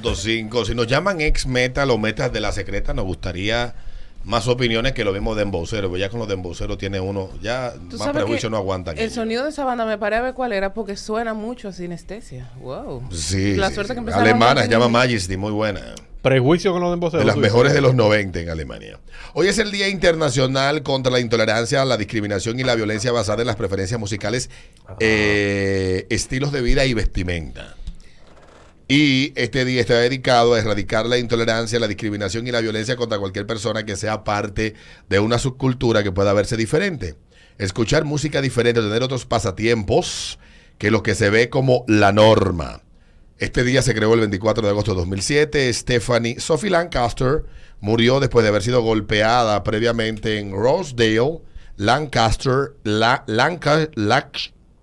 [0.00, 0.66] 106.5.
[0.66, 3.74] Si nos llaman ex metal o metas de la secreta, nos gustaría
[4.24, 5.88] más opiniones que lo mismo de embocero.
[5.88, 8.96] Pues ya con los de embocero tiene uno, ya más prejuicio no aguantan.
[8.96, 9.14] El ellos.
[9.14, 12.50] sonido de esa banda me paré a ver cuál era porque suena mucho a sinestesia.
[12.60, 13.08] Wow.
[13.10, 14.04] Sí, La sí, suerte sí.
[14.04, 15.80] que Alemana, se llama Majesty, muy buena.
[16.22, 17.18] Prejuicio con los de embocero.
[17.20, 19.00] De las mejores de los 90 en Alemania.
[19.34, 23.48] Hoy es el Día Internacional contra la Intolerancia, la Discriminación y la Violencia basada en
[23.48, 24.48] las preferencias musicales,
[25.00, 27.74] eh, estilos de vida y vestimenta.
[28.94, 33.18] Y este día está dedicado a erradicar la intolerancia, la discriminación y la violencia contra
[33.18, 34.74] cualquier persona que sea parte
[35.08, 37.14] de una subcultura que pueda verse diferente.
[37.56, 40.38] Escuchar música diferente, tener otros pasatiempos
[40.76, 42.82] que lo que se ve como la norma.
[43.38, 45.72] Este día se creó el 24 de agosto de 2007.
[45.72, 47.46] Stephanie Sophie Lancaster
[47.80, 51.40] murió después de haber sido golpeada previamente en Rosedale,
[51.78, 52.72] Lancaster,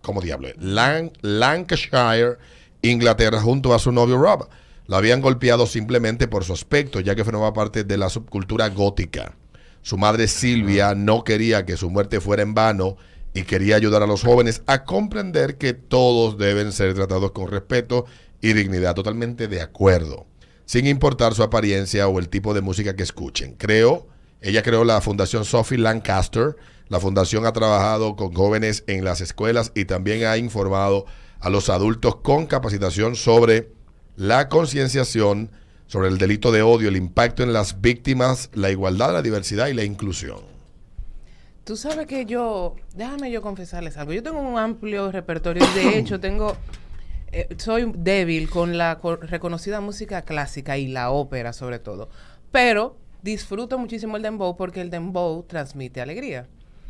[0.01, 0.49] ¿cómo diablo?
[0.57, 2.37] Lan- Lancashire,
[2.81, 4.47] Inglaterra, junto a su novio Rob.
[4.87, 9.35] La habían golpeado simplemente por su aspecto, ya que formaba parte de la subcultura gótica.
[9.81, 12.97] Su madre Silvia no quería que su muerte fuera en vano
[13.33, 18.05] y quería ayudar a los jóvenes a comprender que todos deben ser tratados con respeto
[18.41, 20.25] y dignidad, totalmente de acuerdo,
[20.65, 23.55] sin importar su apariencia o el tipo de música que escuchen.
[23.57, 24.07] Creo,
[24.41, 26.55] ella creó la Fundación Sophie Lancaster.
[26.87, 31.05] La fundación ha trabajado con jóvenes en las escuelas y también ha informado
[31.39, 33.71] a los adultos con capacitación sobre
[34.15, 35.51] la concienciación
[35.87, 39.73] sobre el delito de odio, el impacto en las víctimas, la igualdad, la diversidad y
[39.73, 40.39] la inclusión.
[41.63, 44.13] Tú sabes que yo, déjame yo confesarles algo.
[44.13, 45.63] Yo tengo un amplio repertorio.
[45.73, 46.57] De hecho, tengo,
[47.31, 52.09] eh, soy débil con la co- reconocida música clásica y la ópera sobre todo.
[52.51, 56.47] Pero disfruto muchísimo el dembow porque el dembow transmite alegría.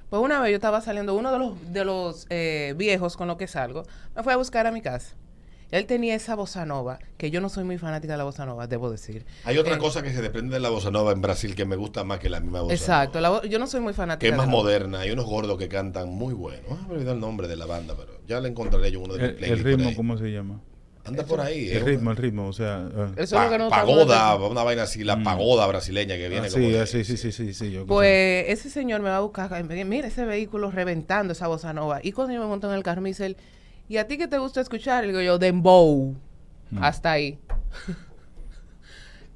[0.09, 3.38] Pues una vez yo estaba saliendo, uno de los, de los eh, viejos con los
[3.38, 3.83] que salgo,
[4.15, 5.15] me fue a buscar a mi casa.
[5.71, 8.65] Él tenía esa bossa nova, que yo no soy muy fanática de la bossa nova,
[8.65, 9.23] debo decir.
[9.43, 11.75] Hay otra Eh, cosa que se desprende de la bossa nova en Brasil que me
[11.75, 13.41] gusta más que la misma bossa Exacto, nova.
[13.43, 14.21] la yo no soy muy fanática.
[14.21, 14.99] Que es de más la- moderna.
[15.02, 16.65] Hay unos gordos que cantan muy buenos.
[16.71, 19.33] Ah, me olvidé el nombre de la banda, pero ya le encontraré yo uno de
[19.33, 19.91] mis El, el ritmo.
[19.95, 20.59] ¿cómo se llama?
[21.09, 21.70] Anda por ahí.
[21.70, 22.87] El es ritmo, el ritmo, o sea...
[22.95, 23.08] eh.
[23.17, 25.23] Eso es lo pa- que no pagoda, una vaina así, la Mm.
[25.23, 27.86] pagoda brasileña que viene Ah, como sí, de- ah, sí, sí, sí, sí, sí, yo-
[27.86, 31.99] Pues ese señor me va a buscar, mira ese vehículo reventando esa bossa nova.
[32.02, 33.37] Y cuando yo me monto en el carro me dice él,
[33.87, 35.03] ¿y a ti qué te gusta escuchar?
[35.03, 36.15] Le digo yo, Dembow.
[36.71, 36.83] Mm.
[36.83, 37.39] Hasta ahí.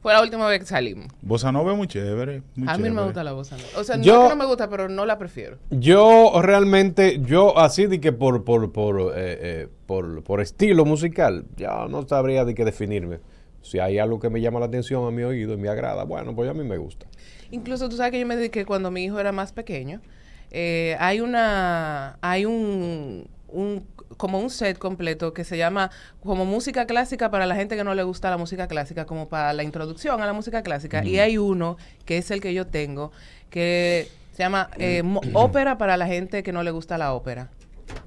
[0.01, 1.07] Fue la última vez que salimos.
[1.21, 2.43] Bossa Nova es muy chévere.
[2.57, 3.03] muy a mí no me chévere.
[3.05, 3.69] gusta la bossa nova.
[3.77, 5.59] O sea, no es que no me gusta, pero no la prefiero.
[5.69, 11.45] Yo realmente, yo así de que por, por, por, eh, eh, por, por estilo musical,
[11.55, 13.19] ya no sabría de qué definirme.
[13.61, 16.35] Si hay algo que me llama la atención a mi oído y me agrada, bueno,
[16.35, 17.05] pues a mí me gusta.
[17.51, 20.01] Incluso tú sabes que yo me dediqué cuando mi hijo era más pequeño.
[20.49, 23.85] eh, hay una, hay un, un,
[24.17, 25.91] como un set completo que se llama
[26.23, 29.53] como música clásica para la gente que no le gusta la música clásica, como para
[29.53, 31.05] la introducción a la música clásica.
[31.05, 33.11] Y hay uno que es el que yo tengo,
[33.51, 37.49] que se llama eh, ópera para la gente que no le gusta la ópera.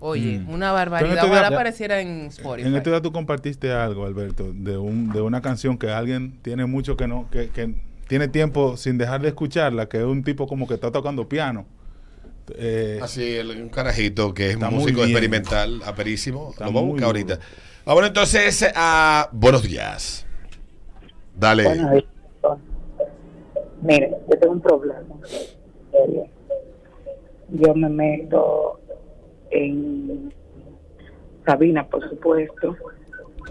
[0.00, 0.50] Oye, Mm.
[0.50, 1.12] una barbaridad.
[1.14, 2.69] Entonces, Ojalá ya- apareciera en Spotify.
[2.69, 6.66] En estos días tú compartiste algo, Alberto, de un de una canción que alguien tiene
[6.66, 7.74] mucho que no, que, que
[8.08, 11.66] tiene tiempo sin dejar de escucharla, que es un tipo como que está tocando piano.
[12.56, 16.50] Eh, Así, el- un carajito que es Está un muy músico experimental, aperísimo.
[16.53, 17.06] Está Lo voy a buscar duro.
[17.06, 17.38] ahorita.
[17.84, 20.24] Vamos entonces a buenos días.
[21.36, 21.64] Dale.
[21.64, 21.91] Bueno,
[23.82, 25.03] mire, yo tengo un problema.
[27.48, 28.80] Yo me meto
[29.51, 30.33] en
[31.45, 32.77] Sabina, por supuesto.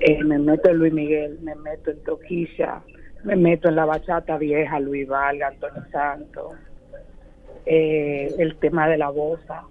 [0.02, 2.82] Eh, me meto en Luis Miguel, me meto en Toquilla,
[3.24, 6.54] me meto en la bachata vieja, Luis Valga, Antonio Santos.
[7.66, 9.64] Eh, el tema de la bosa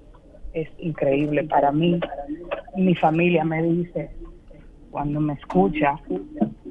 [0.54, 2.00] es increíble para mí.
[2.76, 4.10] Mi familia me dice,
[4.90, 6.00] cuando me escucha,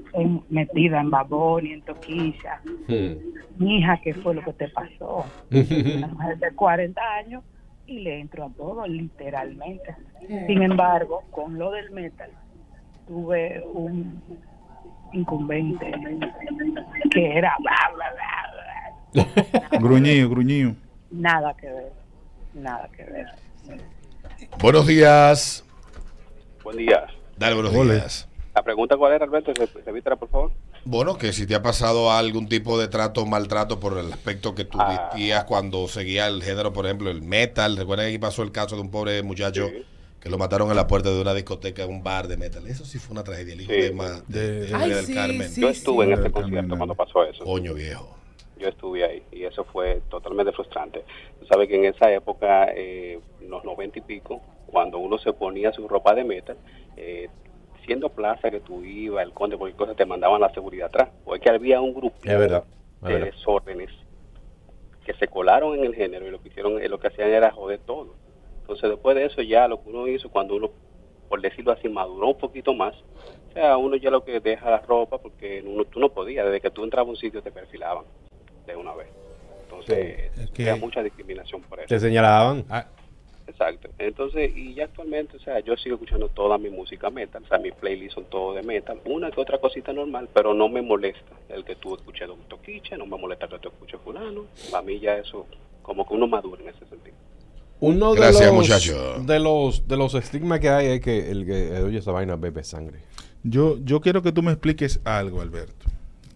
[0.05, 2.59] estoy metida en babón y en toquilla.
[3.57, 5.25] Mi hija, ¿qué fue lo que te pasó?
[5.51, 7.43] Una mujer de 40 años
[7.85, 9.95] y le entro a todo, literalmente.
[10.47, 12.29] Sin embargo, con lo del metal,
[13.07, 14.21] tuve un
[15.11, 15.91] incumbente
[17.11, 19.25] que era bla, bla, bla,
[19.71, 19.79] bla.
[19.79, 20.75] gruñido, gruñido.
[21.11, 21.91] nada que ver,
[22.53, 23.27] nada que ver.
[24.59, 25.65] Buenos días.
[26.63, 27.05] Buen día.
[27.37, 28.29] Dale, buenos días.
[28.55, 30.51] La pregunta cuál era, Alberto, Se- repítela, por favor.
[30.85, 34.53] Bueno, que si te ha pasado algún tipo de trato o maltrato por el aspecto
[34.53, 35.09] que tú Ah.
[35.13, 37.77] vestías cuando seguía el género, por ejemplo, el metal.
[37.77, 39.85] Recuerden que aquí pasó el caso de un pobre muchacho Sí.
[40.19, 42.67] que lo mataron en la puerta de una discoteca, un bar de metal.
[42.67, 43.53] Eso sí fue una tragedia.
[43.53, 43.81] El hijo Sí.
[43.81, 45.49] de, Ma- de, De- de Ay, María del sí, Carmen.
[45.49, 45.61] sí.
[45.61, 47.45] Yo estuve en ese concierto cuando pasó eso.
[47.45, 48.17] Coño viejo.
[48.59, 51.03] Yo estuve ahí y eso fue totalmente frustrante.
[51.39, 55.71] Tú sabes que en esa época, eh, los noventa y pico, cuando uno se ponía
[55.71, 56.57] su ropa de metal,
[56.97, 57.29] eh,
[57.85, 61.09] siendo plaza que tú ibas, el conde, cualquier cosa, te mandaban la seguridad atrás.
[61.25, 62.63] O es que había un grupo Es verdad.
[63.01, 63.25] es de verdad.
[63.31, 63.89] desórdenes
[65.05, 67.51] que se colaron en el género y lo que hicieron, eh, lo que hacían era
[67.51, 68.15] joder todo.
[68.61, 70.69] Entonces después de eso ya lo que uno hizo cuando uno,
[71.27, 72.93] por decirlo así, maduró un poquito más,
[73.49, 76.61] o sea, uno ya lo que deja la ropa porque uno, tú no podías, desde
[76.61, 78.05] que tú entrabas a un sitio te perfilaban
[78.65, 79.07] de una vez.
[79.63, 81.87] Entonces, Es que- había mucha discriminación por eso.
[81.89, 82.63] Te señalaban.
[82.69, 82.85] Ah,
[83.53, 83.89] Exacto.
[83.99, 87.59] Entonces, y ya actualmente, o sea, yo sigo escuchando toda mi música metal, o sea,
[87.59, 91.35] mis playlists son todo de metal, una que otra cosita normal, pero no me molesta
[91.49, 94.99] el que tú escuches Don Toquiche, no me molesta que tú escuches fulano, a mí
[94.99, 95.45] ya eso,
[95.83, 97.15] como que uno madura en ese sentido.
[97.79, 99.23] Uno de Gracias, los, muchacho.
[99.23, 102.63] De los, de los estigmas que hay es que el que oye esa vaina bebe
[102.63, 102.99] sangre.
[103.43, 105.85] Yo, yo quiero que tú me expliques algo, Alberto.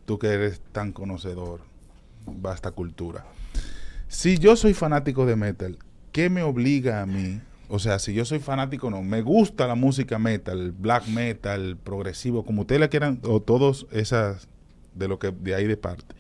[0.06, 1.62] Tú que eres tan conocedor,
[2.26, 3.26] vasta cultura.
[4.10, 5.78] Si yo soy fanático de metal,
[6.18, 7.40] ¿qué me obliga a mí?
[7.70, 12.44] O sea, si yo soy fanático, no, me gusta la música metal, black metal, progresivo,
[12.44, 14.48] como ustedes la quieran, o todos esas
[14.96, 16.16] de lo que de ahí de parte.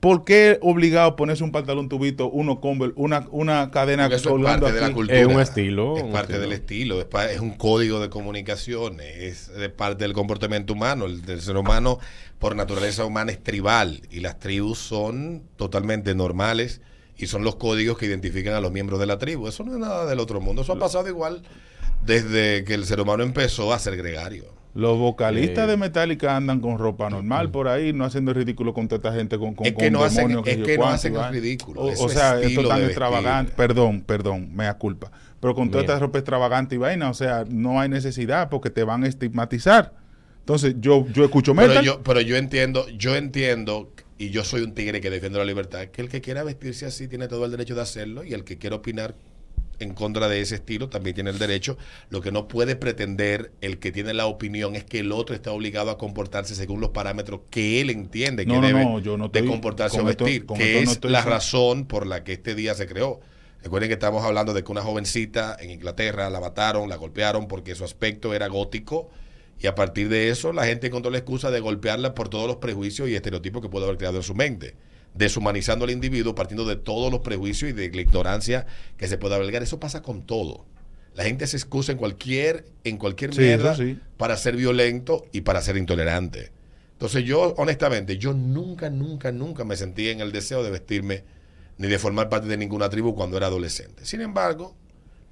[0.00, 4.22] ¿Por qué obligado a ponerse un pantalón tubito, uno Converse, una, una cadena eso es
[4.26, 5.18] colgando parte de la cultura.
[5.18, 6.40] Es un estilo, Es un parte estilo.
[6.42, 6.98] del estilo.
[7.00, 8.98] Es, pa- es un código de comunicación.
[9.00, 11.06] Es de parte del comportamiento humano.
[11.06, 11.98] El, del ser humano,
[12.38, 14.02] por naturaleza humana, es tribal.
[14.10, 16.82] Y las tribus son totalmente normales.
[17.16, 19.46] Y son los códigos que identifican a los miembros de la tribu.
[19.48, 20.62] Eso no es nada del otro mundo.
[20.62, 21.42] Eso ha pasado igual
[22.04, 24.44] desde que el ser humano empezó a ser gregario.
[24.74, 25.70] Los vocalistas Eh.
[25.70, 29.12] de Metallica andan con ropa normal por ahí, no haciendo el ridículo con toda esta
[29.16, 31.16] gente con, con, Es que con no hacen- demonios, es yo que no hacen y
[31.16, 33.52] el ridículo, O, es o sea, esto tan extravagante.
[33.56, 35.12] Perdón, perdón, mea culpa.
[35.38, 35.92] Pero con toda Bien.
[35.92, 39.92] esta ropa extravagante y vaina, o sea, no hay necesidad porque te van a estigmatizar.
[40.40, 41.84] Entonces, yo, yo escucho Pero metal.
[41.84, 45.86] yo, pero yo entiendo, yo entiendo, y yo soy un tigre que defiende la libertad,
[45.86, 48.58] que el que quiera vestirse así tiene todo el derecho de hacerlo, y el que
[48.58, 49.14] quiera opinar
[49.80, 51.76] en contra de ese estilo también tiene el derecho.
[52.08, 55.50] Lo que no puede pretender el que tiene la opinión es que el otro está
[55.50, 59.28] obligado a comportarse según los parámetros que él entiende que no, debe no, yo no
[59.28, 62.86] de comportarse o esto- vestir, que es la razón por la que este día se
[62.86, 63.20] creó.
[63.64, 67.74] Recuerden que estamos hablando de que una jovencita en Inglaterra la mataron, la golpearon porque
[67.74, 69.10] su aspecto era gótico
[69.58, 72.56] y a partir de eso la gente encontró la excusa de golpearla por todos los
[72.56, 74.74] prejuicios y estereotipos que pudo haber creado en su mente,
[75.14, 78.66] deshumanizando al individuo partiendo de todos los prejuicios y de la ignorancia
[78.96, 79.62] que se puede albergar.
[79.62, 80.66] Eso pasa con todo.
[81.14, 83.98] La gente se excusa en cualquier en cualquier Sí, mierda sí.
[84.16, 86.50] para ser violento y para ser intolerante.
[86.92, 91.24] Entonces yo, honestamente, yo nunca, nunca, nunca me sentí en el deseo de vestirme
[91.78, 94.04] ni de formar parte de ninguna tribu cuando era adolescente.
[94.04, 94.74] Sin embargo,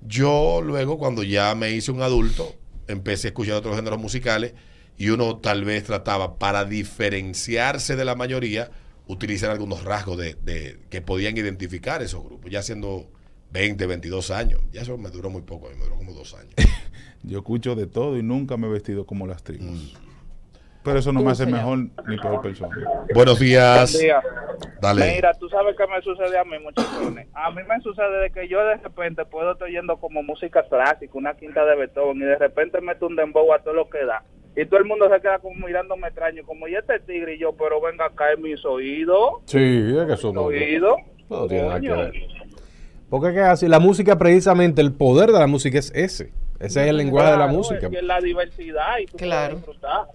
[0.01, 2.55] yo luego, cuando ya me hice un adulto,
[2.89, 4.55] empecé a escuchar otros géneros musicales
[4.99, 8.71] y uno tal vez trataba, para diferenciarse de la mayoría,
[9.07, 13.09] utilizar algunos rasgos de, de- que podían identificar esos grupos, ya siendo
[13.53, 14.61] 20, 22 años.
[14.73, 16.55] Ya eso me duró muy poco, a mí me duró como dos años.
[17.23, 20.12] Yo escucho de todo y nunca me he vestido como las Mm.
[20.85, 21.59] Pero eso no me hace señor.
[21.61, 22.77] mejor ni peor persona.
[23.15, 23.93] Buenos días.
[23.93, 24.23] Buen día.
[24.81, 25.15] Dale.
[25.15, 27.29] Mira, tú sabes que me sucede a mí, muchachones.
[27.35, 31.13] A mí me sucede de que yo de repente puedo estar oyendo como música clásica,
[31.15, 34.25] una quinta de Beethoven, y de repente meto un dembow a todo lo que da.
[34.57, 37.37] Y todo el mundo se queda como mirándome extraño, como, ¿y este tigre?
[37.37, 39.37] Y yo, pero venga acá en mis oídos.
[39.47, 39.59] Sí,
[39.99, 40.43] es que eso no.
[40.43, 40.97] oídos.
[41.31, 42.13] no tiene nada que ver.
[43.09, 46.33] Porque es que así, la música precisamente, el poder de la música es ese.
[46.59, 47.89] Ese es el lenguaje de la música.
[47.91, 49.57] es la diversidad y tú Claro.
[49.57, 50.07] disfrutar.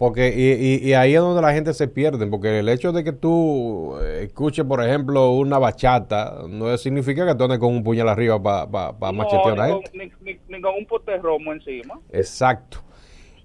[0.00, 3.04] Porque, y, y- y ahí es donde la gente se pierde, porque el hecho de
[3.04, 7.84] que tú eh, escuches, por ejemplo, una bachata, no significa que tú andes con un
[7.84, 8.66] puñal arriba para
[8.98, 9.90] No, machetear a la ni, gente.
[9.90, 12.00] con, ni, ni- ni con un pote romo encima.
[12.12, 12.78] Exacto.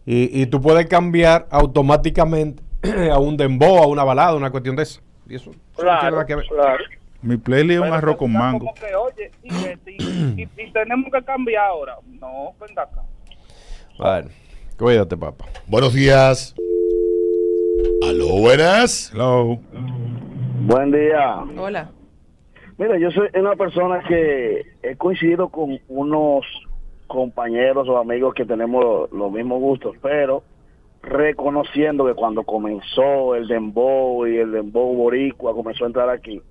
[0.05, 2.63] Y, y tú puedes cambiar automáticamente
[3.11, 5.01] a un dembow, a una balada, una cuestión de eso.
[5.27, 6.45] Y eso, eso no tiene Claro, que ver.
[6.47, 6.83] claro.
[7.21, 8.59] Mi playlist es un arroz con mango.
[8.59, 11.97] Como que, oye, y, y- y- y tenemos que cambiar ahora.
[12.07, 13.01] No, venga acá.
[13.97, 14.29] Bueno,
[14.77, 15.45] cuídate, papá.
[15.67, 16.55] Buenos días.
[18.03, 19.11] Aló, buenas.
[19.13, 19.59] Hello.
[20.67, 21.43] Buen día.
[21.57, 21.91] Hola.
[22.77, 26.45] Mira, yo soy una persona que he coincidido con unos
[27.07, 30.43] compañeros o amigos que tenemos los mismos gustos, pero
[31.01, 36.41] reconociendo que cuando comenzó el dembow y el dembow boricua comenzó a entrar aquí,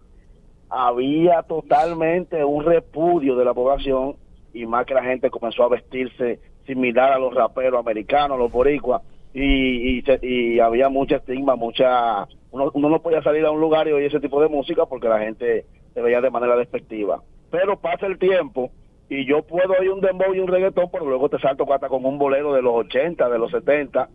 [0.70, 4.16] había totalmente un repudio de la población
[4.52, 9.02] y más que la gente comenzó a vestirse similar a los raperos americanos, los boricuas,
[9.33, 12.26] y, había mucha estigma, mucha...
[12.52, 15.09] Uno, uno no podía salir a un lugar y oír ese tipo de música porque
[15.09, 17.21] la gente se veía de manera despectiva.
[17.50, 18.71] Pero pasa el tiempo
[19.09, 22.04] y yo puedo oír un dembow y un reggaetón, pero luego te salto hasta con
[22.04, 24.09] un bolero de los 80, de los 70,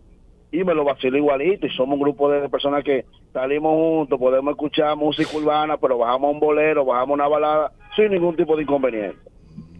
[0.52, 1.66] y me lo vacilo igualito.
[1.66, 6.32] Y somos un grupo de personas que salimos juntos, podemos escuchar música urbana, pero bajamos
[6.32, 9.18] un bolero, bajamos una balada, sin ningún tipo de inconveniente.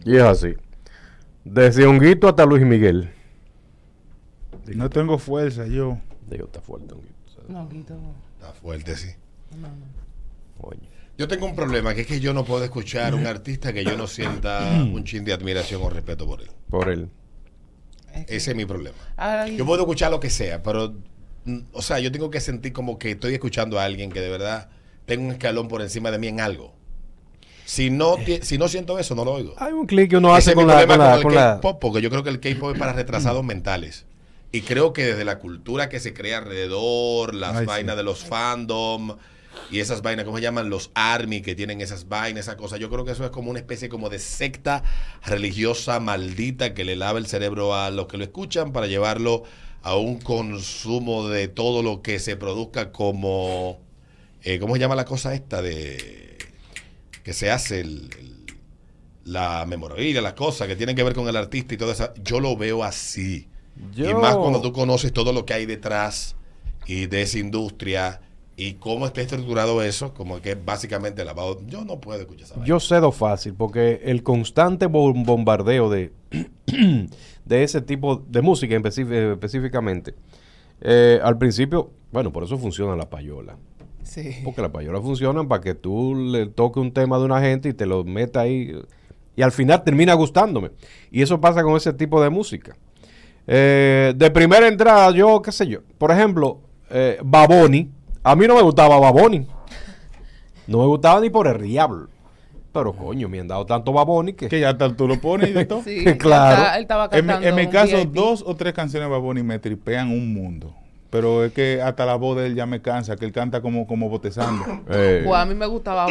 [0.05, 0.55] Y es así.
[1.43, 3.11] Desde Honguito hasta Luis Miguel.
[4.67, 5.97] No tengo fuerza yo.
[6.29, 7.11] Digo, está fuerte, Honguito.
[7.47, 7.67] No.
[8.39, 9.09] Está fuerte, sí.
[9.59, 9.75] No, no.
[10.61, 10.81] coño.
[11.17, 13.83] Yo tengo un problema, que es que yo no puedo escuchar a un artista que
[13.83, 16.49] yo no sienta un chin de admiración o respeto por él.
[16.69, 17.09] Por él.
[18.13, 18.95] Es que- Ese es mi problema.
[19.17, 20.95] Ay, Yo puedo escuchar lo que sea, pero,
[21.45, 24.29] mm, o sea, yo tengo que sentir como que estoy escuchando a alguien que de
[24.29, 24.69] verdad
[25.05, 26.73] tenga un escalón por encima de mí en algo.
[27.65, 29.53] Si no, si no siento eso, no lo oigo.
[29.57, 31.79] Hay un clic que uno hace con la, problema con la, con con el K-pop,
[31.79, 34.05] porque yo creo que el K-pop es para retrasados mentales.
[34.51, 37.65] Y creo que desde la cultura que se crea alrededor, las Ay, sí.
[37.67, 39.15] vainas de los fandom
[39.69, 40.69] y esas vainas, ¿cómo se llaman?
[40.69, 42.79] Los army que tienen esas vainas, esas cosas.
[42.79, 44.83] Yo creo que eso es como una especie como de secta
[45.25, 49.43] religiosa maldita que le lava el cerebro a los que lo escuchan para llevarlo
[49.83, 53.79] a un consumo de todo lo que se produzca como...
[54.43, 56.30] eh, ¿Cómo se llama la cosa esta de...
[57.23, 58.45] que se hace el- el-
[59.23, 62.39] la memorabilia, las cosas que tienen que ver con el artista y todo eso, yo
[62.39, 63.47] lo veo así.
[63.95, 66.35] Y más cuando tú conoces todo lo que hay detrás
[66.87, 68.19] y de esa industria
[68.57, 71.59] y cómo está estructurado eso, como que básicamente lavado.
[71.67, 72.63] Yo no puedo escuchar esa.
[72.65, 76.11] Yo cedo fácil porque el constante bom- bombardeo de,
[77.45, 80.15] de ese tipo de música en específic- específicamente,
[80.81, 83.55] eh, al principio, bueno, por eso funciona la payola.
[84.03, 84.37] Sí.
[84.43, 87.73] Porque las payolas funcionan para que tú le toques un tema de una gente y
[87.73, 88.75] te lo metas ahí.
[89.35, 90.71] Y al final termina gustándome.
[91.11, 92.75] Y eso pasa con ese tipo de música.
[93.47, 95.79] Eh, de primera entrada, yo, qué sé yo.
[95.97, 97.89] Por ejemplo, eh, Baboni.
[98.23, 99.47] A mí no me gustaba Baboni.
[100.67, 102.07] No me gustaba ni por el diablo.
[102.73, 104.47] Pero coño, me han dado tanto Baboni que.
[104.47, 105.81] Que ya tal tú lo pones y de todo.
[105.83, 106.61] Sí, Claro.
[106.61, 108.13] está- él estaba En mi, cantando en mi un caso, VIP.
[108.13, 110.73] dos o tres canciones de Baboni me tripean un mundo.
[111.11, 113.85] Pero es que hasta la voz de él ya me cansa, que él canta como,
[113.85, 114.63] como botezando.
[114.89, 116.07] eh, Pues a mí me gustaba.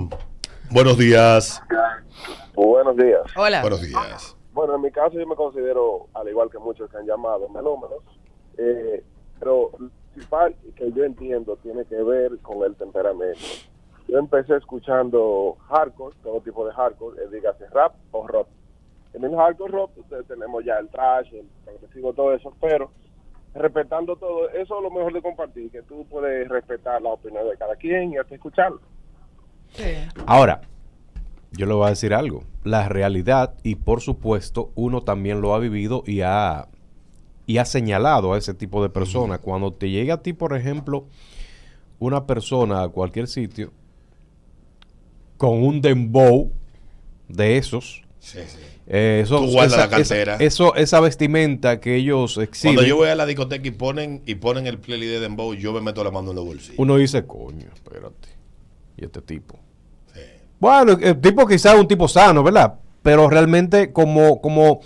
[0.70, 1.62] Buenos días.
[2.54, 3.20] Buenos días.
[3.36, 3.60] Hola.
[3.60, 4.36] Buenos días.
[4.52, 7.98] Bueno, en mi caso yo me considero, al igual que muchos que han llamado, melómanos,
[8.56, 9.04] eh,
[9.38, 13.40] pero lo principal que yo entiendo tiene que ver con el temperamento.
[14.08, 18.48] Yo empecé escuchando hardcore, todo tipo de hardcore, eh, dígase rap o rock.
[19.12, 22.90] En el hardcore rock pues, tenemos ya el trash, el progresivo, todo eso, pero
[23.54, 27.56] respetando todo, eso es lo mejor de compartir, que tú puedes respetar la opinión de
[27.56, 28.80] cada quien y hasta escucharlo.
[29.72, 29.94] Sí.
[30.26, 30.62] Ahora,
[31.52, 32.44] yo le voy a decir algo.
[32.64, 36.68] La realidad, y por supuesto, uno también lo ha vivido y ha,
[37.46, 39.40] y ha señalado a ese tipo de personas.
[39.40, 41.06] Cuando te llega a ti, por ejemplo,
[41.98, 43.72] una persona a cualquier sitio
[45.36, 46.52] con un dembow
[47.28, 48.58] de esos, Sí, sí.
[48.92, 50.34] Eh, eso, Tú guardas esa, la cartera.
[50.34, 54.20] esa- eso- esa vestimenta que ellos exhiben, Cuando yo voy a la discoteca y ponen,
[54.26, 56.74] y ponen el playlist de Dembow, yo me meto la mano en los bolsillos.
[56.78, 58.28] uno dice, coño, espérate.
[58.96, 59.58] Y este tipo.
[60.12, 60.20] Sí.
[60.58, 62.74] Bueno, el tipo quizás es un tipo sano, ¿verdad?
[63.02, 64.80] Pero realmente como, como,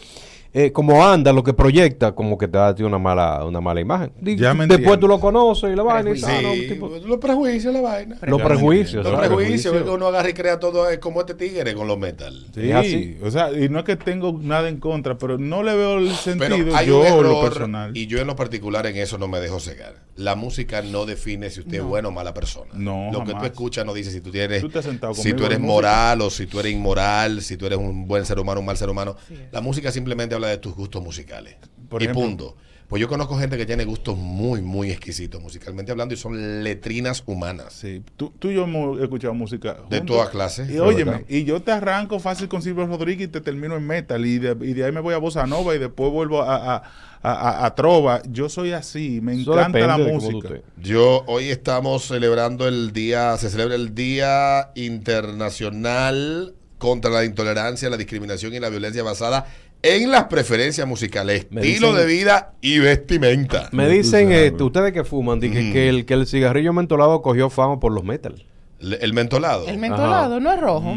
[0.56, 4.12] eh, como anda, lo que proyecta, como que te da una mala, una mala imagen.
[4.20, 6.52] Di- Ya me Después tú lo conoces y la vaina y Sí, ¿no?
[6.52, 8.16] Tipo- los prejuicios, la vaina.
[8.22, 9.04] los prejuicios.
[9.04, 12.46] Los prejuicios, que uno agarra y crea todo es como este tigre con los metal.
[12.54, 13.18] Sí, así.
[13.22, 16.04] o sea, y no es que tengo nada en contra, pero no le veo el
[16.06, 16.16] Pero
[16.56, 17.96] sentido hay yo un en lo error, personal.
[17.96, 20.04] y yo en lo particular en eso no me dejo cegar.
[20.16, 22.70] La música no define si usted es buena o mala persona.
[22.74, 25.32] No, Lo que tú escuchas no dice si tú tienes, Tú te has sentado si
[25.32, 25.72] tú eres música.
[25.74, 28.66] moral o si tú eres inmoral, si tú eres un buen ser humano o un
[28.66, 29.16] mal ser humano.
[29.50, 31.56] La música simplemente habla de tus gustos musicales.
[31.88, 32.22] Por y ejemplo.
[32.24, 32.56] punto.
[32.88, 37.22] Pues yo conozco gente que tiene gustos muy, muy exquisitos musicalmente hablando y son letrinas
[37.26, 37.72] humanas.
[37.72, 39.78] Sí, tú, tú y yo hemos escuchado música.
[39.88, 40.16] De juntos.
[40.16, 40.66] toda clase.
[40.70, 44.24] Y óyeme, y yo te arranco fácil con Silvio Rodríguez y te termino en metal.
[44.26, 46.76] Y de, y de ahí me voy a bossa nova y después vuelvo a, a,
[46.76, 46.82] a,
[47.22, 48.22] a- a trova.
[48.28, 50.50] Yo soy así, me Eso encanta la música.
[50.76, 57.96] Yo hoy estamos celebrando el día, se celebra el Día Internacional contra la Intolerancia, la
[57.96, 59.46] Discriminación y la Violencia basada
[59.84, 63.68] en las preferencias musicales, Me estilo dicen- de vida y vestimenta.
[63.72, 67.78] Me dicen, eh, ustedes que fuman, que, que el, que el cigarrillo mentolado cogió fama
[67.78, 68.44] por los metal.
[68.80, 69.66] Le- El mentolado.
[69.68, 70.96] El mentolado no es rojo.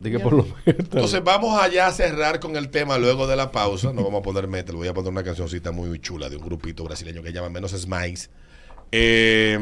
[0.00, 0.76] Di que por los metal.
[0.78, 3.92] Entonces vamos allá a cerrar con el tema luego de la pausa.
[3.92, 6.84] No vamos a poner metal, voy a poner una cancioncita muy chula de un grupito
[6.84, 8.30] brasileño que se llama Menos Smiles.
[8.92, 9.58] Eh,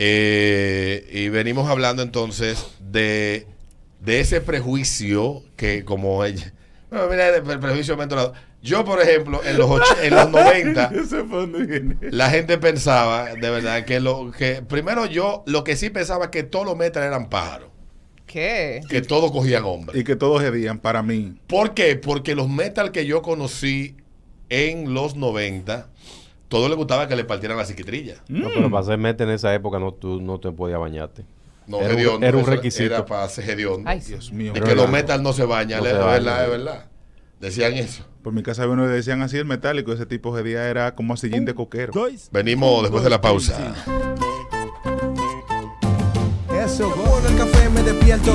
[0.00, 3.46] Eh, y venimos hablando entonces de,
[4.00, 6.52] de ese prejuicio que como ella...
[6.90, 8.32] Mira, el pre- prejuicio mentolado.
[8.62, 11.96] Yo, por ejemplo, en los, och- en los 90, Ese fue donde viene.
[12.10, 14.62] la gente pensaba, de verdad, que lo que...
[14.62, 17.68] Primero yo, lo que sí pensaba que todos los metal eran pájaros.
[18.26, 18.80] ¿Qué?
[18.88, 20.00] Que todos cogían hombres.
[20.00, 21.38] Y que todos hedían para mí.
[21.46, 21.96] ¿Por qué?
[21.96, 23.96] Porque los metal que yo conocí
[24.50, 25.88] en los 90,
[26.48, 28.16] todos les gustaba que le partieran la psiquitrilla.
[28.28, 31.24] No, pero para ser metal en esa época no, tú no te podías bañarte.
[31.68, 32.84] No, Era hediondo, era un requisito.
[32.84, 33.88] Era para ser hediondo.
[33.88, 34.00] Ay.
[34.00, 34.52] Dios mío.
[34.54, 36.86] Pero que los metal no se bañan, No es verdad, es verdad.
[37.40, 38.04] Decían eso.
[38.22, 41.44] Por mi casa uno decían así el metálico, ese tipo de día era como sillín
[41.44, 41.92] de coquero.
[42.32, 43.74] Venimos después de la pausa.
[46.64, 48.32] Eso, con el café me despierto.